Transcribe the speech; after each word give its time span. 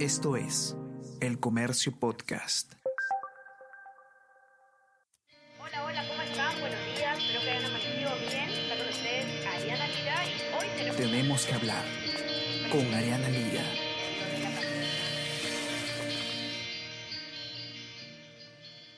Esto 0.00 0.34
es 0.34 0.74
El 1.20 1.38
Comercio 1.38 1.92
Podcast. 1.92 2.72
Hola, 5.60 5.84
hola, 5.84 6.08
¿cómo 6.08 6.22
están? 6.22 6.58
Buenos 6.58 6.80
días, 6.96 7.18
espero 7.18 7.40
que 7.42 7.50
hayan 7.50 7.64
amanecido 7.66 8.10
bien. 8.16 8.48
Está 8.48 8.78
con 8.78 8.88
ustedes 8.88 9.46
Ariana 9.46 9.86
Lira 9.88 10.24
y 10.24 10.54
hoy 10.54 10.66
tenemos... 10.74 10.96
Tenemos 10.96 11.44
que 11.44 11.52
hablar 11.52 11.84
con 12.72 12.94
Ariana 12.94 13.28
Lira. 13.28 13.62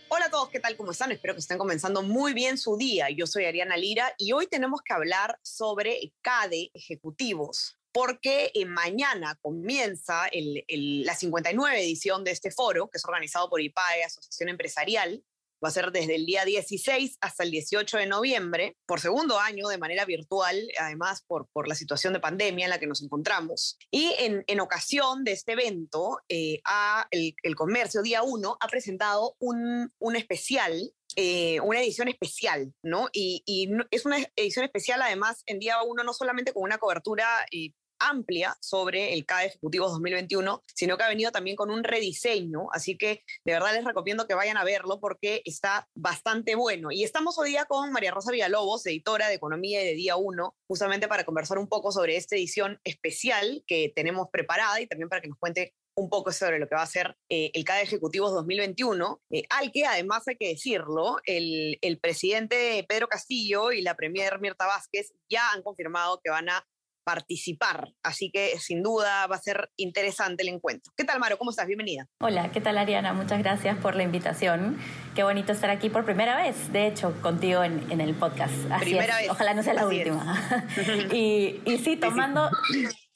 Hola 0.09 0.27
a 0.27 0.31
todos, 0.31 0.51
¿qué 0.51 0.61
tal? 0.61 0.77
¿Cómo 0.77 0.93
están? 0.93 1.11
Espero 1.11 1.35
que 1.35 1.41
estén 1.41 1.59
comenzando 1.59 2.03
muy 2.03 2.33
bien 2.33 2.57
su 2.57 2.77
día. 2.77 3.11
Yo 3.11 3.27
soy 3.27 3.47
Ariana 3.47 3.77
Lira 3.77 4.15
y 4.19 4.31
hoy 4.31 4.47
tenemos 4.47 4.83
que 4.83 4.93
hablar 4.93 5.37
sobre 5.43 6.15
CADE 6.21 6.71
ejecutivos, 6.75 7.82
porque 7.93 8.51
eh, 8.55 8.65
mañana 8.65 9.39
comienza 9.43 10.27
el- 10.29 10.65
el- 10.69 11.03
la 11.05 11.15
59 11.15 11.81
edición 11.81 12.25
de 12.25 12.31
este 12.31 12.51
foro, 12.51 12.89
que 12.89 12.99
es 12.99 13.05
organizado 13.05 13.49
por 13.51 13.61
IPAE, 13.61 14.05
Asociación 14.05 14.49
Empresarial. 14.49 15.23
Va 15.65 15.69
a 15.69 15.71
ser 15.71 15.93
desde 15.93 16.17
el 16.17 16.27
día 16.27 16.45
16 16.45 17.19
hasta 17.21 17.45
el 17.45 17.53
18 17.53 17.97
de 17.97 18.07
noviembre, 18.07 18.77
por 18.85 18.99
segundo 18.99 19.39
año 19.39 19.69
de 19.69 19.79
manera 19.79 20.05
virtual, 20.05 20.61
además 20.77 21.23
por, 21.25 21.47
por 21.53 21.69
la 21.69 21.77
situación 21.77 22.13
de 22.13 22.19
pandemia 22.19 22.65
en 22.67 22.71
la 22.71 22.81
que 22.81 22.89
nos 22.89 23.01
encontramos. 23.01 23.79
Y 23.93 24.13
en, 24.19 24.43
en 24.49 24.59
ocasión 24.59 25.23
de 25.23 25.31
este 25.31 25.53
evento, 25.53 26.19
eh, 26.29 26.61
ha- 26.65 27.07
el, 27.13 27.37
el 27.45 27.55
Comercio 27.55 28.03
Día 28.03 28.25
1 28.25 28.57
ha 28.59 28.67
presentado 28.67 29.37
un, 29.39 29.93
un 30.01 30.17
especial 30.17 30.93
eh, 31.15 31.61
una 31.61 31.83
edición 31.83 32.09
especial, 32.09 32.73
¿no? 32.83 33.09
Y, 33.13 33.43
y 33.45 33.69
es 33.91 34.07
una 34.07 34.17
edición 34.35 34.65
especial 34.65 35.03
además 35.03 35.43
en 35.45 35.59
día 35.59 35.83
uno 35.83 36.03
no 36.05 36.15
solamente 36.15 36.55
con 36.55 36.63
una 36.63 36.79
cobertura 36.79 37.27
eh, 37.53 37.73
amplia 38.09 38.57
sobre 38.61 39.15
el 39.15 39.25
CADE 39.25 39.47
Ejecutivo 39.47 39.89
2021, 39.89 40.63
sino 40.75 40.97
que 40.97 41.05
ha 41.05 41.09
venido 41.09 41.33
también 41.33 41.57
con 41.57 41.71
un 41.71 41.85
rediseño, 41.85 42.69
así 42.73 42.97
que 42.97 43.23
de 43.45 43.53
verdad 43.53 43.75
les 43.75 43.85
recomiendo 43.85 44.27
que 44.27 44.35
vayan 44.35 44.57
a 44.57 44.65
verlo 44.65 45.01
porque 45.01 45.43
está 45.45 45.89
bastante 45.95 46.55
bueno. 46.55 46.91
Y 46.91 47.05
estamos 47.05 47.39
hoy 47.39 47.51
día 47.51 47.65
con 47.65 47.93
María 47.93 48.11
Rosa 48.11 48.33
Villalobos, 48.33 48.87
editora 48.87 49.29
de 49.29 49.35
Economía 49.35 49.83
y 49.83 49.87
de 49.87 49.95
Día 49.95 50.17
1, 50.17 50.57
justamente 50.67 51.09
para 51.09 51.25
conversar 51.25 51.59
un 51.59 51.69
poco 51.69 51.93
sobre 51.93 52.17
esta 52.17 52.37
edición 52.37 52.81
especial 52.85 53.63
que 53.67 53.93
tenemos 53.95 54.29
preparada 54.31 54.81
y 54.81 54.87
también 54.87 55.09
para 55.09 55.21
que 55.21 55.29
nos 55.29 55.39
cuente 55.39 55.75
un 55.95 56.09
poco 56.09 56.33
sobre 56.33 56.59
lo 56.59 56.69
que 56.69 56.75
va 56.75 56.83
a 56.83 56.87
ser 56.87 57.17
eh, 57.29 57.51
el 57.55 57.65
CADE 57.65 57.83
Ejecutivos 57.83 58.33
2021, 58.33 59.21
eh, 59.31 59.43
al 59.51 59.73
que 59.73 59.85
además 59.85 60.27
hay 60.27 60.37
que 60.37 60.49
decirlo, 60.49 61.19
el, 61.25 61.79
el 61.83 61.99
presidente 61.99 62.85
Pedro 62.89 63.09
Castillo 63.09 63.73
y 63.73 63.83
la 63.83 63.95
premier 63.95 64.41
Mirta 64.41 64.67
Vázquez 64.67 65.13
ya 65.29 65.51
han 65.53 65.63
confirmado 65.63 66.21
que 66.23 66.31
van 66.31 66.49
a 66.49 66.67
participar, 67.05 67.93
así 68.03 68.31
que 68.31 68.59
sin 68.59 68.83
duda 68.83 69.27
va 69.27 69.37
a 69.37 69.41
ser 69.41 69.71
interesante 69.77 70.43
el 70.43 70.49
encuentro. 70.51 70.93
¿Qué 70.97 71.05
tal, 71.05 71.19
Maro? 71.19 71.39
¿Cómo 71.39 71.51
estás? 71.51 71.67
Bienvenida. 71.67 72.07
Hola, 72.21 72.51
¿qué 72.53 72.61
tal 72.61 72.79
Ariana? 72.79 73.13
Muchas 73.13 73.39
gracias 73.41 73.77
por 73.79 73.97
la 73.97 74.03
invitación. 74.03 74.79
Qué 75.15 75.23
bonito 75.25 75.53
estar 75.53 75.71
aquí 75.71 75.91
por 75.91 76.05
primera 76.05 76.37
vez, 76.37 76.73
de 76.73 76.87
hecho, 76.87 77.15
contigo 77.23 77.65
en, 77.65 77.91
en 77.91 78.01
el 78.01 78.15
podcast. 78.15 78.55
Así 78.71 78.85
Primera 78.87 79.17
es. 79.17 79.23
vez. 79.23 79.31
Ojalá 79.31 79.55
no 79.55 79.63
sea 79.63 79.75
la 79.75 79.83
Así 79.83 79.99
última. 79.99 80.63
y, 81.13 81.61
y 81.65 81.79
sí, 81.79 81.97
tomando, 81.97 82.51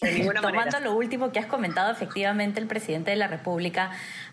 De 0.01 0.13
ninguna 0.19 0.41
tomando 0.41 0.59
manera. 0.73 0.81
lo 0.81 0.95
último 0.95 1.33
que 1.33 1.39
has 1.39 1.47
comentado, 1.47 1.91
efectivamente 1.91 2.61
el 2.61 2.67
presidente 2.67 3.11
de 3.11 3.17
la 3.17 3.29
República 3.29 3.91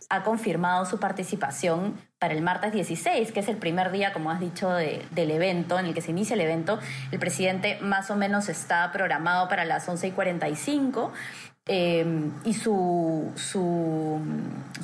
ha 0.09 0.23
confirmado 0.23 0.86
su 0.86 1.00
participación 1.00 1.97
para 2.20 2.33
el 2.33 2.42
martes 2.42 2.73
16, 2.73 3.31
que 3.31 3.39
es 3.39 3.47
el 3.47 3.58
primer 3.58 3.92
día, 3.92 4.11
como 4.14 4.30
has 4.31 4.39
dicho, 4.39 4.70
de- 4.72 5.05
del 5.11 5.31
evento, 5.31 5.80
en 5.80 5.86
el 5.86 5.94
que 5.94 6.02
se 6.02 6.11
inicia 6.11 6.33
el 6.33 6.42
evento. 6.42 6.80
El 7.11 7.20
presidente 7.20 7.78
más 7.81 8.11
o 8.11 8.16
menos 8.16 8.50
está 8.50 8.92
programado 8.92 9.47
para 9.47 9.64
las 9.66 9.88
11 9.88 10.08
y 10.08 10.11
45. 10.11 11.14
Eh, 11.66 12.06
y 12.44 12.53
su, 12.53 13.31
su, 13.36 14.19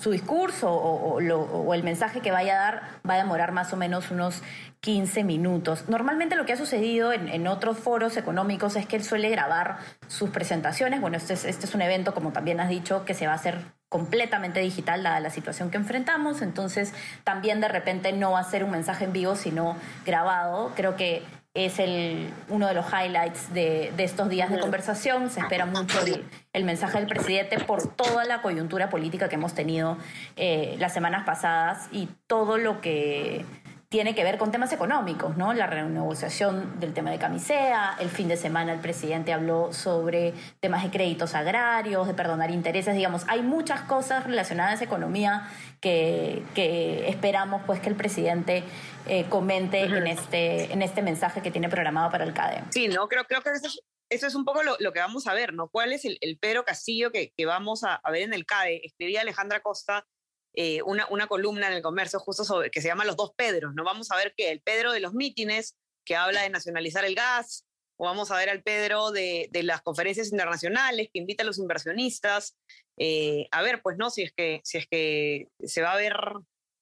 su 0.01 0.11
discurso 0.11 0.71
o, 0.71 1.13
o 1.15 1.19
lo- 1.21 1.41
o 1.41 1.73
el 1.73 1.83
mensaje 1.83 2.21
que 2.21 2.31
vaya 2.31 2.53
a 2.55 2.59
dar 2.71 2.81
va 3.09 3.15
a 3.15 3.17
demorar 3.17 3.51
más 3.51 3.73
o 3.73 3.77
menos 3.77 4.11
unos 4.11 4.41
15 4.81 5.25
minutos. 5.25 5.89
Normalmente 5.89 6.37
lo 6.37 6.45
que 6.45 6.53
ha 6.53 6.57
sucedido 6.57 7.11
en, 7.11 7.27
en 7.27 7.47
otros 7.47 7.77
foros 7.77 8.15
económicos 8.15 8.77
es 8.77 8.85
que 8.85 8.95
él 8.95 9.03
suele 9.03 9.29
grabar 9.29 9.79
sus 10.07 10.29
presentaciones. 10.29 11.01
Bueno, 11.01 11.17
este 11.17 11.33
es, 11.33 11.43
este 11.43 11.65
es 11.65 11.75
un 11.75 11.81
evento, 11.81 12.13
como 12.13 12.31
también 12.31 12.61
has 12.61 12.69
dicho, 12.69 13.03
que 13.03 13.13
se 13.13 13.27
va 13.27 13.33
a 13.33 13.35
hacer 13.35 13.57
completamente 13.89 14.61
digital 14.61 15.03
dada 15.03 15.19
la 15.19 15.31
situación 15.31 15.69
que 15.71 15.77
enfrentamos. 15.77 16.41
Entonces, 16.41 16.93
también 17.25 17.59
de 17.59 17.67
repente 17.67 18.13
no 18.13 18.31
va 18.31 18.39
a 18.39 18.43
ser 18.45 18.63
un 18.63 18.71
mensaje 18.71 19.03
en 19.03 19.11
vivo, 19.11 19.35
sino 19.35 19.75
grabado. 20.05 20.71
Creo 20.77 20.95
que 20.95 21.23
es 21.53 21.79
el, 21.79 22.31
uno 22.47 22.67
de 22.67 22.73
los 22.73 22.85
highlights 22.87 23.53
de, 23.53 23.91
de 23.95 24.03
estos 24.03 24.29
días 24.29 24.51
de 24.51 24.59
conversación. 24.59 25.29
Se 25.29 25.39
espera 25.39 25.65
mucho 25.65 25.99
el, 26.05 26.23
el 26.53 26.63
mensaje 26.63 26.99
del 26.99 27.07
presidente 27.07 27.59
por 27.59 27.95
toda 27.95 28.25
la 28.25 28.41
coyuntura 28.41 28.89
política 28.89 29.29
que 29.29 29.35
hemos 29.35 29.53
tenido 29.53 29.97
eh, 30.35 30.75
las 30.79 30.93
semanas 30.93 31.25
pasadas 31.25 31.87
y 31.91 32.07
todo 32.27 32.57
lo 32.57 32.81
que 32.81 33.45
tiene 33.89 34.13
que 34.13 34.23
ver 34.23 34.37
con 34.37 34.51
temas 34.51 34.71
económicos, 34.71 35.35
¿no? 35.35 35.51
La 35.53 35.65
renegociación 35.65 36.79
del 36.79 36.93
tema 36.93 37.09
de 37.09 37.17
camisea, 37.17 37.97
el 37.99 38.09
fin 38.09 38.27
de 38.27 38.37
semana 38.37 38.71
el 38.71 38.79
presidente 38.79 39.33
habló 39.33 39.73
sobre 39.73 40.35
temas 40.59 40.83
de 40.83 40.91
créditos 40.91 41.33
agrarios, 41.33 42.05
de 42.05 42.13
perdonar 42.13 42.51
intereses, 42.51 42.95
digamos, 42.95 43.25
hay 43.27 43.41
muchas 43.41 43.81
cosas 43.81 44.25
relacionadas 44.25 44.81
a 44.81 44.83
economía 44.83 45.49
que, 45.81 46.43
que 46.53 47.09
esperamos 47.09 47.63
pues 47.65 47.79
que 47.79 47.89
el 47.89 47.95
presidente 47.95 48.63
eh, 49.07 49.25
comente 49.27 49.81
en, 49.81 50.05
este, 50.05 50.71
en 50.71 50.83
este 50.83 51.01
mensaje 51.01 51.41
que 51.41 51.49
tiene 51.49 51.67
programado 51.67 52.11
para 52.11 52.25
el 52.25 52.33
CADE. 52.33 52.63
Sí, 52.69 52.89
no, 52.89 53.07
creo, 53.07 53.23
creo 53.23 53.41
que 53.41 53.49
eso 53.49 53.65
es, 53.65 53.81
eso 54.11 54.27
es 54.27 54.35
un 54.35 54.45
poco 54.45 54.61
lo, 54.61 54.75
lo 54.79 54.93
que 54.93 54.99
vamos 54.99 55.25
a 55.25 55.33
ver, 55.33 55.53
¿no? 55.55 55.67
¿Cuál 55.67 55.93
es 55.93 56.05
el, 56.05 56.19
el 56.21 56.37
Pedro 56.37 56.63
Castillo 56.63 57.11
que, 57.11 57.33
que 57.35 57.45
vamos 57.47 57.83
a, 57.83 57.95
a 57.95 58.11
ver 58.11 58.21
en 58.21 58.35
el 58.35 58.45
CADE? 58.45 58.81
Escribía 58.83 59.21
Alejandra 59.21 59.61
Costa 59.61 60.05
eh, 60.53 60.81
una, 60.83 61.07
una 61.09 61.27
columna 61.27 61.67
en 61.67 61.73
el 61.73 61.81
comercio 61.81 62.19
justo 62.19 62.43
sobre 62.43 62.71
que 62.71 62.81
se 62.81 62.87
llama 62.87 63.05
Los 63.05 63.15
dos 63.15 63.31
Pedros, 63.35 63.73
¿no? 63.75 63.83
Vamos 63.83 64.11
a 64.11 64.17
ver 64.17 64.33
que 64.35 64.51
el 64.51 64.61
Pedro 64.61 64.91
de 64.91 64.99
los 64.99 65.13
mítines, 65.13 65.75
que 66.05 66.15
habla 66.15 66.41
de 66.41 66.49
nacionalizar 66.49 67.05
el 67.05 67.15
gas, 67.15 67.65
o 67.97 68.05
vamos 68.05 68.31
a 68.31 68.37
ver 68.37 68.49
al 68.49 68.63
Pedro 68.63 69.11
de, 69.11 69.49
de 69.51 69.63
las 69.63 69.81
conferencias 69.81 70.31
internacionales, 70.31 71.09
que 71.11 71.19
invita 71.19 71.43
a 71.43 71.45
los 71.45 71.59
inversionistas. 71.59 72.57
Eh, 72.97 73.47
a 73.51 73.61
ver, 73.61 73.81
pues, 73.81 73.97
¿no? 73.97 74.09
Si 74.09 74.23
es, 74.23 74.31
que, 74.33 74.61
si 74.63 74.77
es 74.77 74.87
que 74.87 75.47
se 75.61 75.81
va 75.81 75.91
a 75.91 75.97
ver 75.97 76.13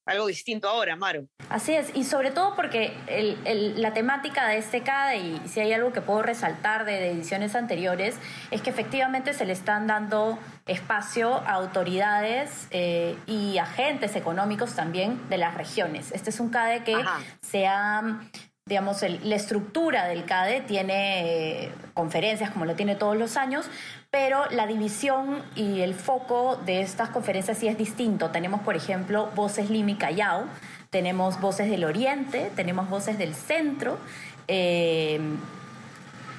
algo 0.08 0.28
distinto 0.28 0.68
ahora, 0.70 0.96
Maro. 0.96 1.28
Así 1.50 1.74
es, 1.74 1.92
y 1.96 2.04
sobre 2.04 2.32
todo 2.32 2.56
porque 2.56 2.94
el- 3.08 3.38
el- 3.46 3.82
la 3.82 3.94
temática 3.94 4.48
de 4.48 4.58
este 4.58 4.82
CADE, 4.82 5.18
y 5.18 5.42
si 5.48 5.60
hay 5.60 5.72
algo 5.74 5.94
que 5.94 6.02
puedo 6.02 6.22
resaltar 6.22 6.86
de, 6.86 6.94
de 6.94 7.12
ediciones 7.12 7.56
anteriores, 7.56 8.16
es 8.52 8.62
que 8.62 8.70
efectivamente 8.70 9.34
se 9.34 9.46
le 9.46 9.54
están 9.54 9.88
dando 9.88 10.40
espacio 10.66 11.36
a 11.36 11.52
autoridades 11.54 12.68
eh, 12.72 13.16
y 13.28 13.58
agentes 13.60 14.16
económicos 14.16 14.76
también 14.76 15.30
de 15.30 15.38
las 15.38 15.54
regiones. 15.56 16.12
Este 16.12 16.30
es 16.32 16.40
un 16.40 16.50
CADE 16.50 16.84
que 16.84 16.96
Ajá. 16.96 17.20
se 17.42 17.68
ha 17.68 18.02
digamos, 18.68 19.02
el- 19.04 19.20
la 19.28 19.36
estructura 19.36 20.06
del 20.08 20.26
CADE 20.26 20.62
tiene 20.62 21.64
eh, 21.66 21.72
conferencias 21.94 22.50
como 22.52 22.66
lo 22.66 22.76
tiene 22.76 22.96
todos 22.96 23.16
los 23.18 23.38
años, 23.38 23.66
pero 24.12 24.46
la 24.52 24.68
división 24.68 25.44
y 25.56 25.82
el 25.82 25.94
foco 25.94 26.58
de 26.66 26.82
estas 26.82 27.10
conferencias 27.10 27.58
sí 27.58 27.68
es 27.68 27.78
distinto. 27.78 28.30
Tenemos, 28.32 28.62
por 28.62 28.76
ejemplo, 28.76 29.30
Voces 29.36 29.70
Lima 29.70 29.92
y 29.92 29.96
Callao, 29.96 30.46
tenemos 30.90 31.40
Voces 31.40 31.70
del 31.70 31.84
Oriente, 31.86 32.52
tenemos 32.56 32.90
Voces 32.90 33.18
del 33.18 33.34
Centro 33.36 33.98
eh, 34.48 35.20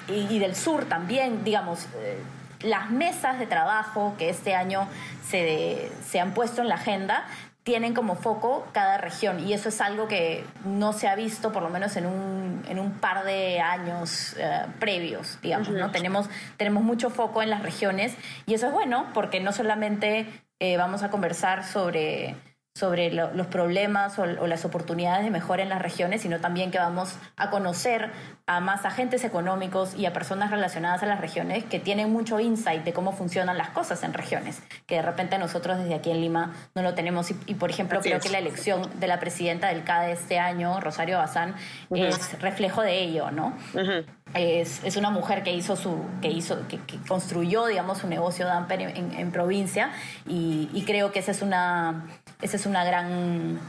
y, 0.08 0.38
del 0.38 0.54
Sur 0.56 0.84
también, 0.86 1.44
digamos. 1.44 1.86
eh, 1.96 2.18
las 2.60 2.90
mesas 2.90 3.38
de 3.38 3.46
trabajo 3.46 4.16
que 4.18 4.30
este 4.30 4.56
año 4.56 4.88
se, 5.24 5.92
se 6.04 6.18
han 6.18 6.34
puesto 6.34 6.60
en 6.60 6.68
la 6.68 6.74
agenda 6.74 7.24
tienen 7.68 7.92
como 7.92 8.14
foco 8.14 8.66
cada 8.72 8.96
región 8.96 9.46
y 9.46 9.52
eso 9.52 9.68
es 9.68 9.82
algo 9.82 10.08
que 10.08 10.42
no 10.64 10.94
se 10.94 11.06
ha 11.06 11.14
visto 11.14 11.52
por 11.52 11.62
lo 11.62 11.68
menos 11.68 11.96
en 11.98 12.06
un, 12.06 12.62
en 12.66 12.78
un 12.78 12.92
par 12.92 13.26
de 13.26 13.60
años 13.60 14.34
eh, 14.38 14.64
previos, 14.80 15.38
digamos, 15.42 15.68
¿no? 15.68 15.90
Tenemos, 15.90 16.30
tenemos 16.56 16.82
mucho 16.82 17.10
foco 17.10 17.42
en 17.42 17.50
las 17.50 17.62
regiones 17.62 18.16
y 18.46 18.54
eso 18.54 18.68
es 18.68 18.72
bueno 18.72 19.04
porque 19.12 19.40
no 19.40 19.52
solamente 19.52 20.26
eh, 20.60 20.78
vamos 20.78 21.02
a 21.02 21.10
conversar 21.10 21.62
sobre 21.62 22.36
sobre 22.78 23.10
lo- 23.12 23.32
los 23.34 23.48
problemas 23.48 24.18
o, 24.18 24.22
o 24.22 24.46
las 24.46 24.64
oportunidades 24.64 25.24
de 25.24 25.30
mejora 25.30 25.62
en 25.64 25.68
las 25.68 25.82
regiones, 25.82 26.22
sino 26.22 26.38
también 26.38 26.70
que 26.70 26.78
vamos 26.78 27.16
a 27.36 27.50
conocer 27.50 28.10
a 28.46 28.60
más 28.60 28.84
agentes 28.84 29.24
económicos 29.24 29.94
y 29.96 30.06
a 30.06 30.12
personas 30.12 30.50
relacionadas 30.50 31.02
a 31.02 31.06
las 31.06 31.20
regiones 31.20 31.64
que 31.64 31.80
tienen 31.80 32.10
mucho 32.12 32.38
insight 32.40 32.84
de 32.84 32.92
cómo 32.92 33.12
funcionan 33.12 33.58
las 33.58 33.70
cosas 33.70 34.02
en 34.04 34.14
regiones, 34.14 34.62
que 34.86 34.94
de 34.94 35.02
repente 35.02 35.36
nosotros 35.38 35.76
desde 35.78 35.94
aquí 35.94 36.10
en 36.10 36.20
Lima 36.20 36.52
no 36.74 36.82
lo 36.82 36.94
tenemos. 36.94 37.30
Y, 37.32 37.36
y, 37.46 37.54
por 37.54 37.68
ejemplo, 37.70 37.98
Así 37.98 38.08
creo 38.08 38.18
es. 38.18 38.24
que 38.24 38.30
la 38.30 38.38
elección 38.38 38.88
de 39.00 39.06
la 39.08 39.18
presidenta 39.18 39.68
del 39.68 39.82
CADE 39.84 40.12
este 40.12 40.38
año, 40.38 40.78
Rosario 40.80 41.18
Bazán, 41.18 41.56
Ujú. 41.90 42.04
es 42.04 42.40
reflejo 42.40 42.82
de 42.82 43.00
ello, 43.02 43.30
¿no? 43.32 43.48
Ujú. 43.74 44.04
es, 44.34 44.84
es 44.84 44.96
una 44.96 45.10
mujer 45.10 45.42
que 45.42 45.52
hizo 45.54 45.74
su 45.74 46.04
que 46.20 46.28
hizo 46.28 46.68
que, 46.68 46.78
que 46.80 46.98
construyó 47.08 47.64
digamos 47.66 47.96
su 47.98 48.06
negocio 48.08 48.44
damper 48.46 48.82
en, 48.82 48.96
en- 48.96 49.12
en 49.18 49.32
provincia 49.32 49.90
y, 50.26 50.68
y 50.74 50.82
creo 50.84 51.12
que 51.12 51.18
esa 51.20 51.30
es 51.30 51.40
una 51.40 52.04
esa 52.40 52.56
es 52.56 52.66
una 52.66 52.84
gran 52.84 53.60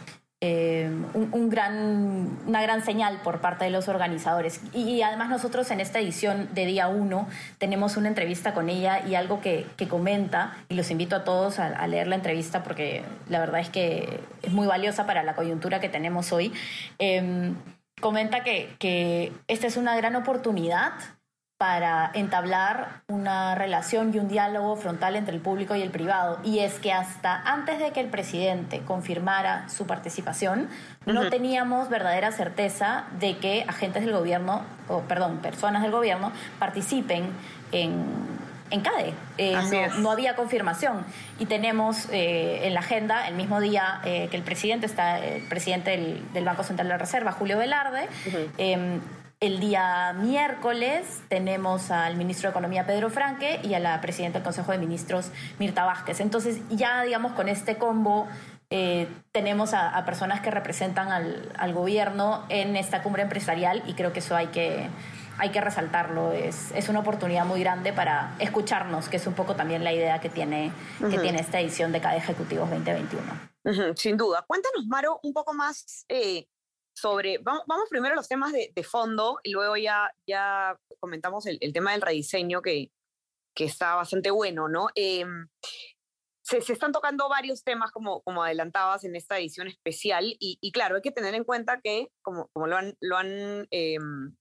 eh, 0.42 0.90
un, 1.14 1.50
gran, 1.50 2.40
una 2.48 2.62
gran 2.62 2.82
señal 2.86 3.20
por 3.24 3.42
parte 3.42 3.66
de 3.66 3.72
los 3.72 3.90
organizadores. 3.90 4.62
Y, 4.74 5.02
además 5.02 5.28
nosotros 5.28 5.70
en 5.70 5.82
esta 5.82 6.00
edición 6.00 6.48
de 6.54 6.66
día 6.66 6.88
1 6.88 7.28
tenemos 7.58 7.98
una 7.98 8.08
entrevista 8.08 8.54
con 8.54 8.70
ella 8.70 9.06
y 9.06 9.16
algo 9.16 9.42
que, 9.42 9.66
comenta, 9.90 10.56
y 10.70 10.76
los 10.76 10.92
invito 10.92 11.18
a 11.18 11.26
todos 11.26 11.60
a, 11.60 11.86
leer 11.88 12.08
la 12.08 12.16
entrevista 12.16 12.64
porque 12.64 13.04
la 13.28 13.40
verdad 13.40 13.60
es 13.60 13.70
que 13.70 14.22
es 14.42 14.54
muy 14.54 14.66
valiosa 14.66 15.06
para 15.06 15.24
la 15.24 15.36
coyuntura 15.36 15.82
que 15.82 15.90
tenemos 15.90 16.32
hoy. 16.32 16.54
Em, 17.00 17.56
comenta 18.00 18.42
que, 18.42 18.74
que 18.80 19.34
esta 19.50 19.68
es 19.68 19.76
una 19.76 19.98
gran 19.98 20.16
oportunidad 20.16 20.94
para 21.60 22.10
entablar 22.14 23.02
una 23.10 23.54
relación 23.54 24.16
y 24.16 24.18
un 24.18 24.30
diálogo 24.30 24.78
frontal 24.78 25.18
entre 25.18 25.36
el 25.36 25.42
público 25.42 25.76
y 25.76 25.82
el 25.82 25.90
privado. 25.90 26.40
Y 26.42 26.60
es 26.60 26.80
que 26.80 26.94
hasta 26.94 27.36
antes 27.36 27.80
de 27.80 27.92
que 27.92 28.00
el 28.00 28.08
presidente 28.08 28.80
confirmara 28.80 29.68
su 29.68 29.86
participación, 29.86 30.70
no 31.06 31.30
teníamos 31.30 31.90
verdadera 31.90 32.32
certeza 32.32 33.04
de 33.20 33.36
que 33.40 33.66
agentes 33.68 34.06
del 34.06 34.14
gobierno, 34.14 34.62
o 34.88 35.02
perdón, 35.02 35.40
personas 35.40 35.82
del 35.82 35.92
gobierno 35.92 36.32
participen 36.60 37.26
en, 37.74 38.06
en 38.72 38.80
CADE. 38.80 39.14
Eh, 39.38 39.58
no, 39.98 40.12
había 40.12 40.38
confirmación. 40.38 41.04
Y 41.40 41.46
tenemos 41.46 42.08
eh, 42.14 42.68
en 42.68 42.74
la 42.74 42.80
agenda, 42.80 43.28
el 43.28 43.36
mismo 43.36 43.60
día 43.60 44.00
eh, 44.06 44.30
que 44.32 44.38
el 44.38 44.44
presidente 44.44 44.86
está, 44.86 45.20
el 45.20 45.44
presidente 45.44 45.92
del, 46.34 46.46
Banco 46.46 46.64
Central 46.64 46.88
de 46.88 46.94
la 46.94 46.98
Reserva, 46.98 47.34
Julio 47.34 47.58
Velarde, 47.58 48.08
el 49.40 49.62
día 49.62 50.12
miércoles 50.14 51.22
tenemos 51.30 51.92
al 51.92 52.18
ministro 52.18 52.50
de 52.50 52.52
Economía 52.52 52.86
Pedro 52.86 53.10
Franque 53.10 53.62
y 53.64 53.74
a 53.74 53.80
la 53.80 54.02
presidenta 54.02 54.40
del 54.40 54.44
Consejo 54.44 54.74
de 54.74 54.78
Ministros 54.78 55.32
Mirta 55.60 55.86
Vázquez. 55.86 56.20
Entonces 56.20 56.60
ya 56.70 57.04
digamos 57.04 57.32
con 57.34 57.48
este 57.48 57.78
combo 57.78 58.28
eh, 58.70 59.08
tenemos 59.32 59.74
a, 59.74 60.04
personas 60.06 60.42
que 60.42 60.52
representan 60.52 61.12
al, 61.12 61.74
gobierno 61.74 62.46
en 62.50 62.76
esta 62.76 63.02
cumbre 63.02 63.24
empresarial 63.24 63.82
y 63.88 63.94
creo 63.94 64.12
que 64.12 64.20
eso 64.20 64.36
hay 64.36 64.48
que, 64.48 64.90
hay 65.38 65.50
que 65.52 65.62
resaltarlo. 65.62 66.34
Es, 66.34 66.72
es 66.74 66.90
una 66.90 67.00
oportunidad 67.00 67.46
muy 67.46 67.62
grande 67.62 67.94
para 67.94 68.36
escucharnos, 68.40 69.08
que 69.08 69.18
es 69.18 69.26
un 69.26 69.34
poco 69.34 69.56
también 69.56 69.86
la 69.86 69.94
idea 69.94 70.20
que 70.20 70.30
tiene, 70.30 70.74
que 71.00 71.18
tiene 71.18 71.40
esta 71.40 71.62
edición 71.62 71.94
de 71.94 72.02
cada 72.02 72.18
Ejecutivos 72.18 72.70
2021. 72.70 73.96
sin 73.96 74.18
duda. 74.18 74.44
Cuéntanos, 74.46 74.86
Maro, 74.86 75.20
un 75.24 75.34
poco 75.34 75.54
más 75.54 76.06
eh, 76.10 76.46
sobre, 77.00 77.38
vamos, 77.40 77.90
primero 77.90 78.14
a 78.14 78.16
los 78.18 78.28
temas 78.28 78.52
de, 78.52 78.84
fondo 78.84 79.40
y 79.44 79.52
luego 79.52 79.78
ya, 79.78 80.12
ya 80.28 80.78
comentamos 81.00 81.46
el, 81.46 81.60
tema 81.74 81.92
del 81.92 82.02
rediseño 82.02 82.62
que, 82.62 82.92
que 83.56 83.66
está 83.66 83.96
bastante 83.96 84.32
bueno, 84.32 84.68
¿no? 84.68 84.88
Em, 84.96 85.48
se, 86.42 86.62
se, 86.62 86.74
están 86.74 86.92
tocando 86.92 87.30
varios 87.30 87.64
temas, 87.64 87.92
como, 87.92 88.22
como 88.22 88.44
adelantabas 88.44 89.04
en 89.04 89.16
esta 89.16 89.38
edición 89.38 89.68
especial, 89.68 90.26
y, 90.40 90.58
y 90.62 90.72
claro, 90.72 90.96
hay 90.96 91.02
que 91.02 91.12
tener 91.12 91.36
en 91.36 91.44
cuenta 91.44 91.80
que, 91.82 92.10
como, 92.22 92.48
como 92.50 92.68
lo 92.68 92.78
han, 92.78 92.98
lo 93.02 93.18
han 93.18 93.68
em, 93.70 94.36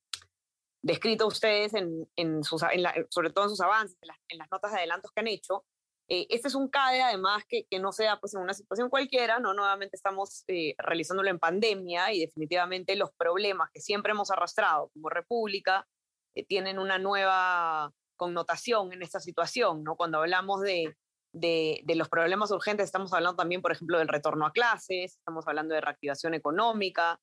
descrito 0.82 1.26
ustedes, 1.26 1.74
en, 1.74 2.08
en 2.16 2.42
sus, 2.44 2.62
en 2.62 2.84
sobre 3.10 3.30
todo 3.30 3.44
en 3.44 3.50
sus 3.50 3.60
avances, 3.60 3.98
en 4.00 4.08
las, 4.08 4.18
en 4.28 4.38
las, 4.38 4.50
notas 4.50 4.72
de 4.72 4.78
adelantos 4.78 5.10
que 5.12 5.20
han 5.20 5.28
hecho, 5.28 5.64
eh, 6.10 6.26
este 6.30 6.48
es 6.48 6.54
un 6.54 6.68
CADE, 6.68 7.02
además, 7.02 7.44
que, 7.46 7.66
que, 7.66 7.78
no 7.78 7.92
sea 7.92 8.18
pues, 8.18 8.32
en 8.34 8.40
una 8.40 8.54
situación 8.54 8.88
cualquiera, 8.88 9.40
¿no? 9.40 9.52
Nuevamente 9.52 9.94
estamos 9.94 10.42
eh, 10.48 10.74
realizándolo 10.78 11.28
en 11.28 11.38
pandemia 11.38 12.12
y 12.12 12.20
definitivamente 12.20 12.96
los 12.96 13.12
problemas 13.12 13.70
que 13.70 13.80
siempre 13.80 14.12
hemos 14.12 14.30
arrastrado 14.30 14.88
como 14.94 15.10
república 15.10 15.86
eh, 16.34 16.46
tienen 16.46 16.78
una 16.78 16.98
nueva 16.98 17.92
connotación 18.16 18.92
en 18.94 19.02
esta 19.02 19.20
situación, 19.20 19.84
¿no? 19.84 19.96
Cuando 19.96 20.18
hablamos 20.18 20.62
de, 20.62 20.96
de, 21.32 21.82
de, 21.84 21.94
los 21.94 22.08
problemas 22.08 22.50
urgentes, 22.52 22.86
estamos 22.86 23.12
hablando 23.12 23.36
también, 23.36 23.60
por 23.60 23.72
ejemplo, 23.72 23.98
del 23.98 24.08
retorno 24.08 24.46
a 24.46 24.52
clases, 24.52 25.16
estamos 25.18 25.46
hablando 25.46 25.74
de 25.74 25.82
reactivación 25.82 26.32
económica. 26.32 27.20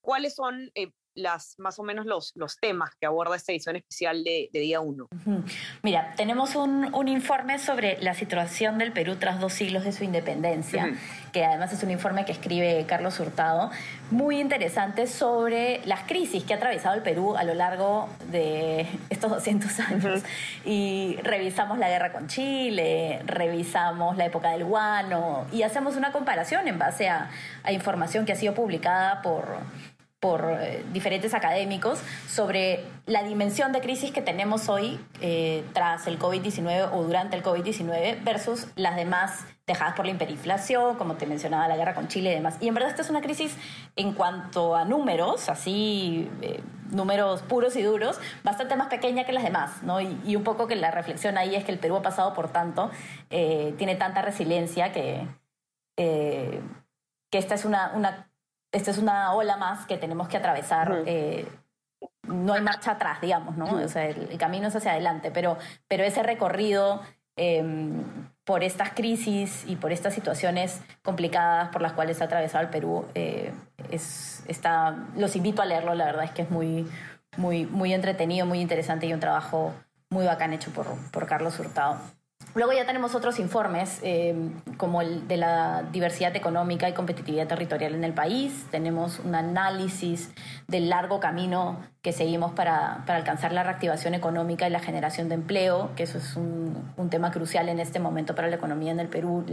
¿Cuáles 0.00 0.34
son 0.34 0.72
las, 1.14 1.54
más 1.58 1.78
o 1.78 1.82
menos 1.82 2.06
los, 2.06 2.32
los 2.34 2.58
temas 2.58 2.90
que 3.00 3.06
aborda 3.06 3.36
esta 3.36 3.52
edición 3.52 3.76
especial 3.76 4.24
de, 4.24 4.48
día 4.52 4.80
1. 4.80 5.08
Mira, 5.82 6.14
tenemos 6.16 6.56
un, 6.56 6.94
un, 6.94 7.08
informe 7.08 7.58
sobre 7.58 7.98
la 8.00 8.14
situación 8.14 8.78
del 8.78 8.92
Perú 8.92 9.16
tras 9.16 9.40
dos 9.40 9.52
siglos 9.52 9.84
de 9.84 9.92
su 9.92 10.04
independencia, 10.04 10.94
que 11.32 11.44
además 11.44 11.72
es 11.72 11.82
un 11.82 11.90
informe 11.90 12.24
que 12.24 12.32
escribe 12.32 12.84
Carlos 12.86 13.18
Hurtado, 13.20 13.70
muy 14.10 14.40
interesante 14.40 15.06
sobre 15.06 15.84
las 15.86 16.02
crisis 16.04 16.44
que 16.44 16.54
ha 16.54 16.56
atravesado 16.56 16.94
el 16.94 17.02
Perú 17.02 17.36
a 17.36 17.44
lo 17.44 17.54
largo 17.54 18.08
de 18.30 18.86
estos 19.10 19.30
200 19.30 19.80
años. 19.80 20.22
Y 20.64 21.16
revisamos 21.22 21.78
la 21.78 21.88
guerra 21.88 22.12
con 22.12 22.28
Chile, 22.28 23.20
revisamos 23.26 24.16
la 24.16 24.26
época 24.26 24.50
del 24.50 24.64
guano 24.64 25.46
y 25.52 25.62
hacemos 25.62 25.96
una 25.96 26.12
comparación 26.12 26.66
en 26.68 26.78
base 26.78 27.08
a, 27.08 27.30
a 27.62 27.72
información 27.72 28.24
que 28.24 28.32
ha 28.32 28.36
sido 28.36 28.54
publicada 28.54 29.22
por 29.22 29.58
por 30.24 30.56
eh, 30.58 30.82
diferentes 30.90 31.34
académicos 31.34 32.00
sobre 32.26 32.82
la 33.04 33.22
dimensión 33.22 33.72
de 33.72 33.82
crisis 33.82 34.10
que 34.10 34.22
tenemos 34.22 34.70
hoy 34.70 34.98
eh, 35.20 35.62
tras 35.74 36.06
el 36.06 36.18
COVID-19 36.18 36.88
o 36.94 37.02
durante 37.02 37.36
el 37.36 37.42
COVID-19 37.42 38.24
versus 38.24 38.68
las 38.74 38.96
demás 38.96 39.44
dejadas 39.66 39.92
por 39.92 40.06
la 40.06 40.12
hiperinflación, 40.12 40.96
como 40.96 41.16
te 41.16 41.26
mencionaba, 41.26 41.68
la 41.68 41.76
guerra 41.76 41.92
con 41.94 42.08
Chile 42.08 42.30
y 42.30 42.36
demás. 42.36 42.56
Y 42.62 42.68
en 42.68 42.72
verdad 42.72 42.88
esta 42.88 43.02
es 43.02 43.10
una 43.10 43.20
crisis 43.20 43.54
en 43.96 44.14
cuanto 44.14 44.74
a 44.74 44.86
números, 44.86 45.50
así, 45.50 46.30
eh, 46.40 46.62
números 46.90 47.42
puros 47.42 47.76
y 47.76 47.82
duros, 47.82 48.18
bastante 48.42 48.76
más 48.76 48.86
pequeña 48.86 49.24
que 49.24 49.32
las 49.34 49.44
demás, 49.44 49.82
¿no? 49.82 50.00
Y, 50.00 50.36
un 50.36 50.42
poco 50.42 50.66
que 50.66 50.76
la 50.76 50.90
reflexión 50.90 51.36
ahí 51.36 51.54
es 51.54 51.64
que 51.64 51.72
el 51.72 51.78
Perú 51.78 51.96
ha 51.96 52.02
pasado 52.02 52.32
por 52.32 52.48
tanto, 52.48 52.90
tiene 53.28 53.96
tanta 53.96 54.22
resiliencia 54.22 54.90
que, 54.90 55.28
que 55.96 57.38
esta 57.38 57.56
es 57.56 57.66
una, 57.66 57.92
una 57.94 58.30
esta 58.74 58.90
es 58.90 58.98
una 58.98 59.32
ola 59.32 59.56
más 59.56 59.86
que 59.86 59.96
tenemos 59.96 60.28
que 60.28 60.36
atravesar. 60.36 61.04
Eh, 61.06 61.46
no 62.24 62.54
hay 62.54 62.60
marcha 62.60 62.92
atrás, 62.92 63.20
digamos, 63.20 63.56
¿no? 63.56 63.66
O 63.66 63.88
sea, 63.88 64.06
el, 64.06 64.36
camino 64.36 64.68
es 64.68 64.76
hacia 64.76 64.92
adelante, 64.92 65.30
pero, 65.30 65.56
pero 65.88 66.04
ese 66.04 66.22
recorrido 66.22 67.00
em, 67.36 68.02
por 68.44 68.64
estas 68.64 68.90
crisis 68.90 69.64
y 69.66 69.76
por 69.76 69.92
estas 69.92 70.12
situaciones 70.12 70.82
complicadas 71.02 71.68
por 71.68 71.82
las 71.82 71.92
cuales 71.92 72.20
ha 72.20 72.24
atravesado 72.24 72.64
el 72.64 72.70
Perú, 72.70 73.06
eh, 73.14 73.52
es, 73.90 74.42
está, 74.48 74.96
los 75.16 75.36
invito 75.36 75.62
a 75.62 75.66
leerlo, 75.66 75.94
la 75.94 76.06
verdad 76.06 76.24
es 76.24 76.32
que 76.32 76.42
es 76.42 76.50
muy, 76.50 76.86
muy, 77.36 77.66
muy 77.66 77.94
entretenido, 77.94 78.44
muy 78.44 78.60
interesante 78.60 79.06
y 79.06 79.12
un 79.12 79.20
trabajo 79.20 79.72
muy 80.10 80.26
bacán 80.26 80.52
hecho 80.52 80.70
por, 80.72 80.86
por 81.12 81.26
Carlos 81.26 81.58
Hurtado. 81.58 81.98
Luego 82.54 82.72
ya 82.72 82.86
tenemos 82.86 83.16
otros 83.16 83.40
informes, 83.40 83.98
eh, 84.02 84.34
como 84.76 85.02
el 85.02 85.26
de 85.26 85.36
la 85.36 85.82
diversidad 85.90 86.36
económica 86.36 86.88
y 86.88 86.92
competitividad 86.92 87.48
territorial 87.48 87.94
en 87.94 88.04
el 88.04 88.14
país. 88.14 88.66
Tenemos 88.70 89.18
un 89.18 89.34
análisis 89.34 90.32
del 90.68 90.88
largo 90.88 91.18
camino 91.18 91.80
que 92.00 92.12
seguimos 92.12 92.52
para, 92.52 93.02
para 93.06 93.18
alcanzar 93.18 93.52
la 93.52 93.64
reactivación 93.64 94.14
económica 94.14 94.68
y 94.68 94.70
la 94.70 94.78
generación 94.78 95.28
de 95.28 95.34
empleo, 95.34 95.90
que 95.96 96.04
eso 96.04 96.18
es 96.18 96.36
un, 96.36 96.92
un 96.96 97.10
tema 97.10 97.32
crucial 97.32 97.68
en 97.68 97.80
este 97.80 97.98
momento 97.98 98.36
para 98.36 98.48
la 98.48 98.54
economía 98.54 98.92
en 98.92 99.00
el 99.00 99.08
Perú. 99.08 99.44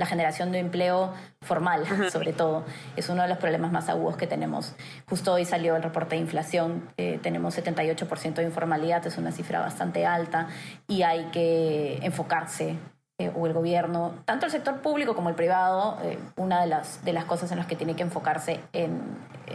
La 0.00 0.06
generación 0.06 0.50
de 0.50 0.60
empleo 0.60 1.12
formal, 1.42 1.84
sobre 2.10 2.32
todo. 2.32 2.64
Es 2.96 3.10
uno 3.10 3.20
de 3.20 3.28
los 3.28 3.36
problemas 3.36 3.70
más 3.70 3.90
agudos 3.90 4.16
que 4.16 4.26
tenemos. 4.26 4.74
Justo 5.06 5.34
hoy 5.34 5.44
salió 5.44 5.76
el 5.76 5.82
reporte 5.82 6.16
de 6.16 6.22
inflación, 6.22 6.90
eh, 6.96 7.20
tenemos 7.22 7.58
78% 7.58 8.36
de 8.36 8.44
informalidad, 8.44 9.06
es 9.06 9.18
una 9.18 9.30
cifra 9.30 9.60
bastante 9.60 10.06
alta 10.06 10.48
y 10.88 11.02
hay 11.02 11.26
que 11.26 11.98
enfocarse 12.02 12.76
eh, 13.18 13.30
o 13.36 13.46
el 13.46 13.52
gobierno, 13.52 14.14
tanto 14.24 14.46
el 14.46 14.52
sector 14.52 14.80
público 14.80 15.14
como 15.14 15.28
el 15.28 15.34
privado, 15.34 15.98
eh, 16.02 16.18
una 16.36 16.62
de 16.62 16.66
las, 16.68 17.04
de 17.04 17.12
las 17.12 17.26
cosas 17.26 17.52
en 17.52 17.58
las 17.58 17.66
que 17.66 17.76
tiene 17.76 17.94
que 17.94 18.02
enfocarse 18.02 18.60
en, 18.72 19.02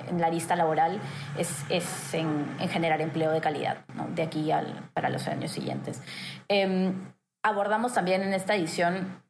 en 0.08 0.22
la 0.22 0.30
lista 0.30 0.56
laboral 0.56 1.00
es, 1.40 1.66
es 1.70 2.14
en, 2.14 2.46
en, 2.60 2.70
generar 2.70 3.02
empleo 3.02 3.32
de 3.32 3.42
calidad, 3.42 3.78
¿no? 3.96 4.08
de 4.14 4.22
aquí 4.22 4.52
al, 4.52 4.92
para 4.94 5.10
los 5.10 5.28
años 5.28 5.52
siguientes. 5.52 6.04
Em, 6.48 6.94
abordamos 7.46 7.94
también 7.94 8.24
en 8.24 8.34
esta 8.34 8.56
edición 8.56 9.22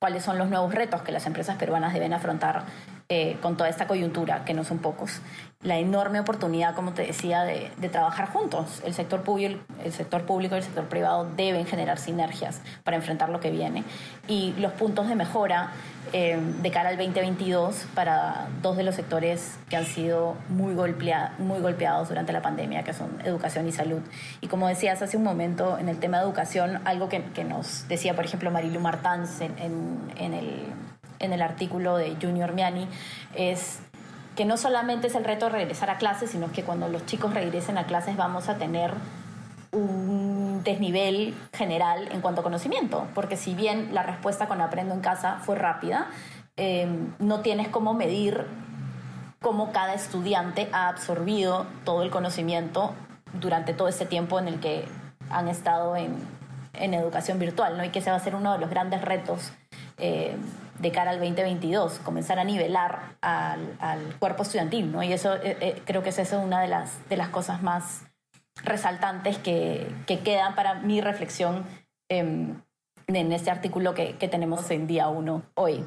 cuáles 0.00 0.22
son 0.22 0.38
los 0.38 0.48
nuevos 0.48 0.74
retos 0.74 1.02
que 1.02 1.12
las 1.12 1.26
empresas 1.26 1.56
peruanas 1.56 1.92
deben 1.92 2.12
afrontar 2.12 2.64
eh, 3.10 3.38
con 3.40 3.56
toda 3.56 3.70
esta 3.70 3.86
coyuntura, 3.86 4.44
que 4.44 4.52
no 4.52 4.64
son 4.64 4.80
pocos. 4.80 5.22
La 5.62 5.78
enorme 5.78 6.20
oportunidad, 6.20 6.74
como 6.74 6.92
te 6.92 7.06
decía, 7.06 7.42
de, 7.42 7.70
trabajar 7.90 8.28
juntos. 8.28 8.82
El 8.84 8.92
sector, 8.92 9.22
público, 9.22 9.58
el 9.82 9.92
sector 9.94 10.26
público 10.26 10.54
y 10.54 10.58
el 10.58 10.64
sector 10.64 10.88
privado 10.90 11.26
deben 11.34 11.64
generar 11.64 11.98
sinergias 11.98 12.60
para 12.84 12.98
enfrentar 12.98 13.30
lo 13.30 13.40
que 13.40 13.50
viene. 13.50 13.82
Y 14.28 14.52
los 14.58 14.72
puntos 14.72 15.08
de 15.08 15.14
mejora 15.14 15.70
eh, 16.12 16.38
de 16.60 16.70
cara 16.70 16.90
al 16.90 16.98
2022 16.98 17.86
para 17.94 18.48
dos 18.60 18.76
de 18.76 18.82
los 18.82 18.94
sectores 18.94 19.58
que 19.70 19.78
han 19.78 19.86
sido 19.86 20.36
muy, 20.50 20.74
golpea, 20.74 21.34
muy 21.38 21.60
golpeados 21.60 22.10
durante 22.10 22.34
la 22.34 22.42
pandemia, 22.42 22.84
que 22.84 22.92
son 22.92 23.22
educación 23.24 23.66
y 23.66 23.72
salud. 23.72 24.02
Y 24.42 24.48
como 24.48 24.68
decías 24.68 25.00
hace 25.00 25.16
un 25.16 25.22
momento, 25.22 25.78
en 25.78 25.88
el 25.88 25.98
tema 25.98 26.18
de 26.18 26.24
educación, 26.24 26.82
algo 26.84 27.08
que, 27.08 27.22
nos 27.44 27.88
decía, 27.88 28.14
por 28.14 28.26
ejemplo, 28.26 28.50
Marilu 28.50 28.80
Martans 28.80 29.40
en, 29.40 29.56
en 30.18 30.34
el 30.34 30.66
en 31.18 31.32
el 31.32 31.42
artículo 31.42 31.96
de 31.96 32.16
Junior 32.20 32.52
Miani 32.52 32.88
es 33.34 33.80
que 34.36 34.44
no 34.44 34.56
solamente 34.56 35.08
es 35.08 35.14
el 35.14 35.24
reto 35.24 35.48
regresar 35.48 35.90
a 35.90 35.98
clases, 35.98 36.30
sino 36.30 36.52
que 36.52 36.62
cuando 36.62 36.88
los 36.88 37.04
chicos 37.06 37.34
regresen 37.34 37.76
a 37.76 37.86
clases 37.86 38.16
vamos 38.16 38.48
a 38.48 38.56
tener 38.56 38.92
un 39.72 40.62
desnivel 40.64 41.34
general 41.52 42.08
en 42.12 42.20
cuanto 42.20 42.40
a 42.40 42.44
conocimiento, 42.44 43.06
porque 43.14 43.36
si 43.36 43.54
bien 43.54 43.94
la 43.94 44.02
respuesta 44.02 44.46
con 44.46 44.60
Aprendo 44.60 44.94
en 44.94 45.00
casa 45.00 45.40
fue 45.42 45.56
rápida, 45.56 46.06
em, 46.56 47.12
no 47.18 47.40
tienes 47.40 47.68
cómo 47.68 47.94
medir 47.94 48.46
cómo 49.40 49.72
cada 49.72 49.94
estudiante 49.94 50.68
ha 50.72 50.88
absorbido 50.88 51.66
todo 51.84 52.02
el 52.02 52.10
conocimiento 52.10 52.94
durante 53.34 53.74
todo 53.74 53.88
este 53.88 54.06
tiempo 54.06 54.38
en 54.38 54.48
el 54.48 54.60
que 54.60 54.84
han 55.30 55.48
estado 55.48 55.96
en, 55.96 56.16
en 56.74 56.94
educación 56.94 57.38
virtual, 57.38 57.76
¿no? 57.76 57.84
Y 57.84 57.90
que 57.90 57.98
ese 58.00 58.10
va 58.10 58.16
a 58.16 58.20
ser 58.20 58.34
uno 58.34 58.52
de 58.52 58.58
los 58.58 58.70
grandes 58.70 59.02
retos 59.02 59.52
eh, 59.98 60.36
de 60.78 60.92
cara 60.92 61.10
al 61.10 61.18
2022, 61.18 62.00
comenzar 62.00 62.38
a 62.38 62.44
nivelar 62.44 63.16
al, 63.20 64.16
cuerpo 64.18 64.42
estudiantil, 64.42 64.92
¿no? 64.92 65.02
Y 65.02 65.12
eso 65.12 65.34
eh, 65.34 65.56
eh, 65.60 65.82
creo 65.84 66.02
que 66.02 66.10
es 66.10 66.18
eso 66.18 66.40
una 66.40 66.60
de 66.60 66.68
las, 66.68 67.08
de 67.08 67.16
las 67.16 67.28
cosas 67.28 67.62
más 67.62 68.04
resaltantes 68.64 69.38
que, 69.38 69.90
que 70.06 70.20
quedan 70.20 70.54
para 70.54 70.74
mi 70.74 71.00
reflexión 71.00 71.64
en 72.08 72.62
este 73.06 73.50
artículo 73.50 73.94
que, 73.94 74.16
que, 74.16 74.28
tenemos 74.28 74.70
en 74.70 74.86
día 74.86 75.08
uno 75.08 75.42
hoy. 75.54 75.84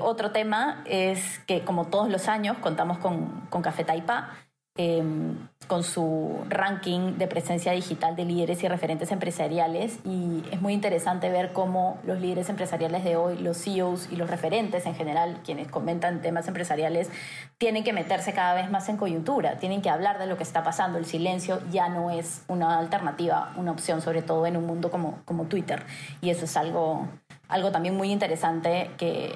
otro 0.00 0.32
tema 0.32 0.82
es 0.86 1.38
que, 1.46 1.62
como 1.62 1.86
todos 1.86 2.08
los 2.10 2.28
años, 2.28 2.58
contamos 2.58 2.98
con, 2.98 3.46
con 3.50 3.62
Café 3.62 3.84
Taipa, 3.84 4.30
Em, 4.76 5.46
con 5.68 5.84
su 5.84 6.44
ranking 6.48 7.16
de 7.16 7.28
presencia 7.28 7.70
digital 7.70 8.16
de 8.16 8.24
líderes 8.24 8.60
y 8.64 8.66
referentes 8.66 9.12
empresariales 9.12 10.00
y 10.04 10.42
es 10.50 10.60
muy 10.60 10.72
interesante 10.72 11.30
ver 11.30 11.52
cómo 11.52 12.00
los 12.02 12.20
líderes 12.20 12.48
empresariales 12.48 13.04
de 13.04 13.14
hoy, 13.14 13.38
los 13.38 13.56
CEOs 13.56 14.08
y 14.10 14.16
los 14.16 14.28
referentes 14.28 14.84
en 14.86 14.96
general, 14.96 15.38
quienes 15.44 15.68
comentan 15.68 16.22
temas 16.22 16.48
empresariales, 16.48 17.08
tienen 17.56 17.84
que 17.84 17.92
meterse 17.92 18.32
cada 18.32 18.54
vez 18.54 18.68
más 18.68 18.88
en 18.88 18.96
coyuntura, 18.96 19.58
tienen 19.58 19.80
que 19.80 19.90
hablar 19.90 20.18
de 20.18 20.26
lo 20.26 20.36
que 20.36 20.42
está 20.42 20.64
pasando. 20.64 20.98
El 20.98 21.06
silencio 21.06 21.60
ya 21.70 21.88
no 21.88 22.10
es 22.10 22.42
una 22.48 22.76
alternativa, 22.76 23.52
una 23.56 23.70
opción, 23.70 24.02
sobre 24.02 24.22
todo 24.22 24.44
en 24.44 24.56
un 24.56 24.66
mundo 24.66 24.90
como, 24.90 25.22
como 25.24 25.44
Twitter. 25.44 25.84
Y 26.20 26.30
eso 26.30 26.46
es 26.46 26.56
algo, 26.56 27.06
algo 27.46 27.70
también 27.70 27.96
muy 27.96 28.10
interesante 28.10 28.90
que, 28.98 29.32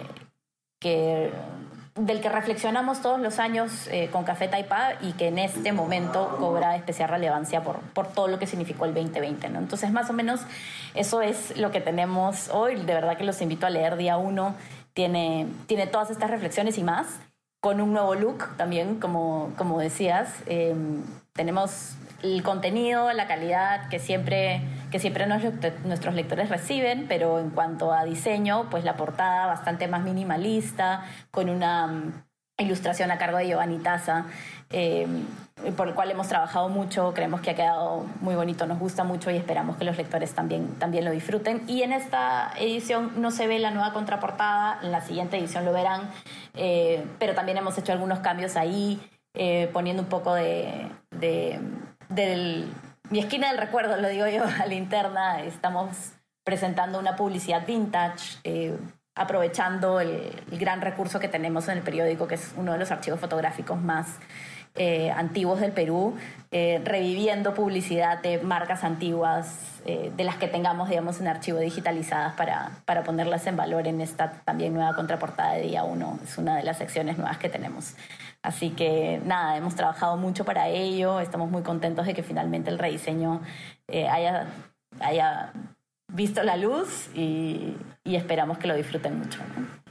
que 0.81 1.31
del 1.99 2.21
que 2.21 2.29
reflexionamos 2.29 3.03
todos 3.03 3.21
los 3.21 3.39
años 3.39 3.89
eh, 3.89 4.09
con 4.13 4.25
Café 4.25 4.49
Taipa 4.49 4.95
y 5.01 5.13
que 5.13 5.29
en 5.29 5.39
este 5.39 5.73
momento 5.73 6.37
cobra 6.39 6.77
especial 6.77 7.09
relevancia 7.09 7.63
por, 7.63 7.81
por 7.81 8.07
todo 8.07 8.29
lo 8.29 8.39
que 8.39 8.47
significó 8.47 8.85
el 8.85 8.95
2020. 8.95 9.49
¿no? 9.49 9.59
Entonces, 9.59 9.91
más 9.91 10.09
o 10.09 10.13
menos, 10.13 10.41
eso 10.95 11.23
es 11.23 11.57
lo 11.57 11.71
que 11.71 11.81
tenemos 11.81 12.49
hoy. 12.51 12.77
De 12.77 12.95
verdad 12.95 13.17
que 13.17 13.25
los 13.25 13.43
invito 13.43 13.67
a 13.67 13.71
leer 13.71 13.97
día 13.97 14.17
uno. 14.17 14.55
Tiene, 14.95 15.47
tiene 15.67 15.87
todas 15.87 16.11
estas 16.11 16.31
reflexiones 16.31 16.79
y 16.79 16.83
más, 16.83 17.07
con 17.61 17.81
un 17.81 17.93
nuevo 17.93 18.15
look 18.15 18.57
también, 18.57 19.01
como, 19.01 19.53
como 19.57 19.79
decías. 19.79 20.29
Em, 20.47 21.03
tenemos 21.33 21.97
el 22.23 22.43
contenido, 22.43 23.13
la 23.13 23.27
calidad 23.27 23.89
que 23.89 23.99
siempre, 23.99 24.63
que 24.91 24.99
siempre 24.99 25.27
nuestros 25.27 26.15
lectores 26.15 26.49
reciben, 26.49 27.07
pero 27.09 27.39
en 27.39 27.51
cuanto 27.51 27.93
a 27.93 28.05
diseño, 28.05 28.69
pues 28.71 28.85
la 28.85 28.97
portada 28.97 29.47
bastante 29.47 29.89
más 29.89 30.03
minimalista, 30.03 31.05
con 31.31 31.51
una 31.51 31.87
mm, 31.87 32.13
ilustración 32.59 33.11
a 33.11 33.19
cargo 33.19 33.39
de 33.39 33.49
Giovanni 33.49 33.79
Taza, 33.79 34.27
em, 34.71 35.25
por 35.77 35.89
el 35.89 35.95
cual 35.95 36.11
hemos 36.11 36.29
trabajado 36.29 36.69
mucho, 36.69 37.13
creemos 37.15 37.41
que 37.41 37.51
ha 37.51 37.55
quedado 37.55 38.07
muy 38.21 38.35
bonito, 38.35 38.67
nos 38.67 38.79
gusta 38.79 39.05
mucho 39.05 39.31
y 39.31 39.37
esperamos 39.37 39.77
que 39.77 39.85
los 39.85 39.97
lectores 39.97 40.35
también, 40.35 40.75
también 40.79 41.05
lo 41.05 41.11
disfruten. 41.11 41.63
Y 41.67 41.83
en 41.83 41.93
esta 41.93 42.53
edición 42.59 43.21
no 43.21 43.31
se 43.31 43.47
ve 43.47 43.59
la 43.59 43.71
nueva 43.71 43.93
contraportada, 43.93 44.79
en 44.83 44.93
la 44.93 45.01
siguiente 45.01 45.39
edición 45.39 45.65
lo 45.65 45.73
verán, 45.73 46.11
eh, 46.55 47.05
pero 47.19 47.35
también 47.35 47.59
hemos 47.59 47.77
hecho 47.79 47.93
algunos 47.93 48.21
cambios 48.21 48.57
ahí, 48.57 49.01
eh, 49.35 49.69
poniendo 49.73 50.03
un 50.03 50.09
poco 50.09 50.35
de 50.35 50.91
del, 51.11 52.69
mi 53.11 53.21
esquina 53.21 53.49
del 53.49 53.59
recuerdo, 53.59 53.97
lo 53.97 54.09
digo 54.09 54.27
yo, 54.29 54.45
a 54.63 54.67
la 54.67 54.75
interna, 54.75 55.43
estamos 55.43 56.13
presentando 56.45 56.99
una 56.99 57.17
publicidad 57.17 57.67
vintage, 57.67 58.39
eh, 58.45 58.77
aprovechando 59.15 60.01
el, 60.01 60.31
gran 60.53 60.81
recurso 60.81 61.21
que 61.21 61.29
tenemos 61.29 61.69
en 61.69 61.79
el 61.79 61.83
periódico, 61.83 62.27
que 62.27 62.37
es 62.37 62.53
uno 62.57 62.73
de 62.73 62.79
los 62.79 62.91
archivos 62.91 63.21
fotográficos 63.21 63.81
más 63.81 64.07
eh, 64.77 65.11
antiguos 65.11 65.61
del 65.61 65.73
Perú, 65.73 66.17
eh, 66.51 66.81
reviviendo 66.85 67.53
publicidad 67.53 68.23
de 68.23 68.39
marcas 68.39 68.85
antiguas, 68.85 69.65
de 69.89 70.23
las 70.23 70.37
que 70.37 70.49
tengamos, 70.49 70.91
digamos, 70.91 71.19
en 71.19 71.29
archivo 71.29 71.59
digitalizadas 71.61 72.35
para, 72.35 72.73
para 72.85 73.05
ponerlas 73.05 73.47
en 73.47 73.57
valor 73.57 73.87
en 73.87 74.03
esta 74.03 74.33
también 74.45 74.75
nueva 74.75 74.95
contraportada 74.95 75.55
de 75.55 75.63
día 75.63 75.83
1. 75.83 76.19
Es 76.25 76.37
una 76.37 76.57
de 76.59 76.63
las 76.63 76.77
secciones 76.77 77.17
nuevas 77.17 77.39
que 77.39 77.49
tenemos. 77.49 77.95
Así 78.43 78.71
que 78.71 79.21
nada, 79.25 79.57
hemos 79.57 79.75
trabajado 79.75 80.17
mucho 80.17 80.45
para 80.45 80.69
ello, 80.69 81.21
estamos 81.21 81.51
muy 81.51 81.63
contentos 81.63 82.07
de 82.07 82.15
que 82.15 82.23
finalmente 82.23 82.71
el 82.71 82.79
rediseño 82.79 83.43
eh, 83.89 84.09
haya, 84.09 84.47
haya 85.01 85.53
visto 86.13 86.43
la 86.43 86.57
luz 86.57 87.11
y, 87.15 87.77
esperamos 88.05 88.59
que 88.59 88.67
lo 88.67 88.75
disfruten 88.75 89.19
mucho. 89.19 89.41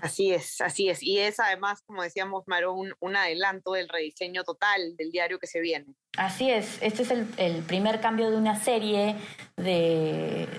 Así 0.01 0.31
es, 0.31 0.61
así 0.61 0.89
es. 0.89 1.01
Y 1.01 1.19
es 1.19 1.39
además, 1.39 1.81
como 1.85 2.03
decíamos, 2.03 2.43
Maro, 2.47 2.73
un, 2.73 2.93
un, 2.99 3.15
adelanto 3.15 3.73
del 3.73 3.89
rediseño 3.89 4.43
total 4.43 4.95
del 4.97 5.11
diario 5.11 5.39
que 5.39 5.47
se 5.47 5.59
viene. 5.59 5.85
Así 6.17 6.49
es, 6.49 6.79
este 6.81 7.03
es 7.03 7.11
el, 7.11 7.63
primer 7.63 7.99
cambio 7.99 8.29
de 8.31 8.37
una 8.37 8.59
serie 8.59 9.15
de 9.55 10.57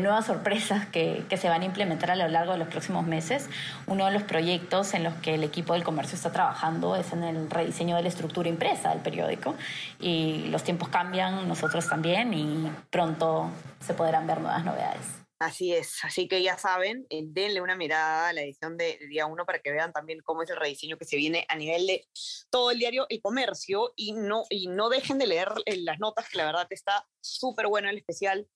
nuevas 0.00 0.26
sorpresas 0.26 0.86
que, 0.86 1.24
que, 1.28 1.36
se 1.36 1.48
van 1.48 1.62
a 1.62 1.64
implementar 1.64 2.10
a 2.10 2.16
lo 2.16 2.28
largo 2.28 2.52
de 2.52 2.58
los 2.58 2.68
próximos 2.68 3.06
meses. 3.06 3.48
Uno 3.86 4.06
de 4.06 4.12
los 4.12 4.22
proyectos 4.22 4.94
en 4.94 5.04
los 5.04 5.14
que 5.14 5.34
el 5.34 5.44
equipo 5.44 5.74
del 5.74 5.84
comercio 5.84 6.16
está 6.16 6.32
trabajando 6.32 6.96
es 6.96 7.12
en 7.12 7.22
el 7.24 7.50
rediseño 7.50 7.96
de 7.96 8.02
la 8.02 8.08
estructura 8.08 8.48
impresa 8.48 8.90
del 8.90 9.00
periódico 9.00 9.54
y 10.00 10.46
los 10.48 10.64
tiempos 10.64 10.88
cambian, 10.88 11.46
nosotros 11.48 11.88
también 11.88 12.34
y 12.34 12.70
pronto 12.90 13.50
se 13.80 13.94
podrán 13.94 14.26
ver 14.26 14.40
nuevas 14.40 14.64
novedades. 14.64 15.25
Así 15.38 15.74
es, 15.74 15.98
así 16.02 16.28
que 16.28 16.42
ya 16.42 16.56
saben, 16.56 17.06
eh, 17.10 17.22
denle 17.26 17.60
una 17.60 17.76
mirada 17.76 18.28
a 18.28 18.32
la 18.32 18.40
edición 18.40 18.78
de, 18.78 18.98
día 19.10 19.26
uno 19.26 19.44
para 19.44 19.58
que 19.58 19.70
vean 19.70 19.92
también 19.92 20.20
cómo 20.24 20.42
es 20.42 20.48
el 20.48 20.56
rediseño 20.56 20.96
que 20.96 21.04
se 21.04 21.18
viene 21.18 21.44
a 21.50 21.56
nivel 21.56 21.86
de 21.86 22.08
todo 22.48 22.70
el 22.70 22.78
diario 22.78 23.04
El 23.10 23.20
Comercio 23.20 23.92
y 23.96 24.12
no, 24.12 24.44
y 24.48 24.68
no 24.68 24.88
dejen 24.88 25.18
de 25.18 25.26
leer 25.26 25.48
eh, 25.66 25.76
las 25.82 25.98
notas, 25.98 26.30
que 26.30 26.38
la 26.38 26.46
verdad 26.46 26.66
está 26.70 27.06
súper 27.20 27.66
bueno 27.66 27.90
el 27.90 27.98
especial. 27.98 28.48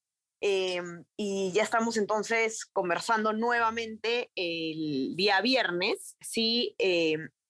Em, 0.42 1.04
y 1.18 1.52
ya 1.52 1.62
estamos 1.62 1.98
entonces 1.98 2.64
conversando 2.64 3.34
nuevamente 3.34 4.30
el 4.34 5.14
día 5.16 5.42
viernes. 5.42 6.16
Sí, 6.22 6.74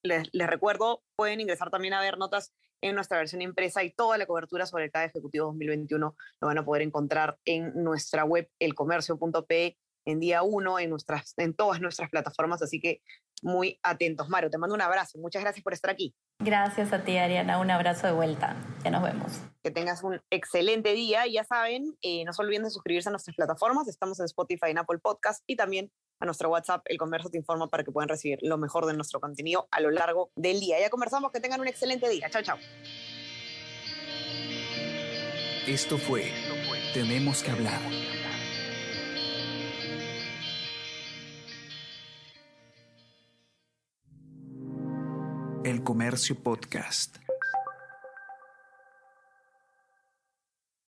les, 0.02 0.28
les 0.32 0.46
recuerdo, 0.48 1.04
pueden 1.14 1.40
ingresar 1.40 1.70
también 1.70 1.94
a 1.94 2.00
ver 2.00 2.18
notas 2.18 2.52
en 2.80 2.94
nuestra 2.94 3.18
versión 3.18 3.42
impresa 3.42 3.82
y 3.84 3.92
toda 3.92 4.18
la 4.18 4.26
cobertura 4.26 4.66
sobre 4.66 4.84
el 4.84 4.90
CAE 4.90 5.06
Ejecutivo 5.06 5.46
2021 5.46 6.16
lo 6.40 6.46
van 6.46 6.58
a 6.58 6.64
poder 6.64 6.82
encontrar 6.82 7.38
en 7.44 7.72
nuestra 7.82 8.24
web 8.24 8.48
elcomercio.pe 8.58 9.76
en 10.06 10.20
día 10.20 10.42
uno, 10.42 10.78
en, 10.78 10.90
nuestras, 10.90 11.34
en 11.36 11.54
todas 11.54 11.80
nuestras 11.80 12.10
plataformas, 12.10 12.62
así 12.62 12.80
que 12.80 13.02
muy 13.42 13.78
atentos. 13.82 14.28
Mario, 14.28 14.50
te 14.50 14.58
mando 14.58 14.74
un 14.74 14.82
abrazo, 14.82 15.18
muchas 15.18 15.42
gracias 15.42 15.62
por 15.62 15.72
estar 15.72 15.90
aquí. 15.90 16.14
Gracias 16.38 16.92
a 16.92 17.04
ti, 17.04 17.16
Ariana, 17.16 17.58
un 17.58 17.70
abrazo 17.70 18.06
de 18.06 18.12
vuelta, 18.12 18.56
ya 18.82 18.90
nos 18.90 19.02
vemos. 19.02 19.40
Que 19.62 19.70
tengas 19.70 20.02
un 20.02 20.20
excelente 20.30 20.92
día, 20.92 21.26
ya 21.26 21.44
saben, 21.44 21.96
eh, 22.02 22.24
no 22.24 22.32
se 22.32 22.42
olviden 22.42 22.64
de 22.64 22.70
suscribirse 22.70 23.08
a 23.08 23.12
nuestras 23.12 23.36
plataformas, 23.36 23.88
estamos 23.88 24.18
en 24.20 24.26
Spotify, 24.26 24.70
en 24.70 24.78
Apple 24.78 24.98
Podcast 24.98 25.42
y 25.46 25.56
también 25.56 25.90
a 26.20 26.26
nuestro 26.26 26.50
WhatsApp, 26.50 26.82
El 26.84 26.98
Comercio 26.98 27.30
te 27.30 27.38
informa 27.38 27.68
para 27.68 27.82
que 27.82 27.90
puedan 27.90 28.08
recibir 28.08 28.38
lo 28.42 28.58
mejor 28.58 28.86
de 28.86 28.94
nuestro 28.94 29.20
contenido 29.20 29.66
a 29.70 29.80
lo 29.80 29.90
largo 29.90 30.30
del 30.36 30.60
día. 30.60 30.78
Ya 30.78 30.90
conversamos, 30.90 31.32
que 31.32 31.40
tengan 31.40 31.60
un 31.60 31.68
excelente 31.68 32.08
día. 32.08 32.28
Chao, 32.30 32.42
chao. 32.42 32.58
Esto 35.66 35.98
fue 35.98 36.32
Tenemos 36.94 37.42
que 37.42 37.50
hablar. 37.50 37.80
El 45.64 45.84
Comercio 45.84 46.42
Podcast. 46.42 47.18